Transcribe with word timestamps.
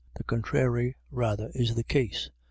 The 0.15 0.23
contrary 0.23 0.95
rather 1.11 1.51
is 1.53 1.75
the 1.75 1.83
case. 1.83 2.31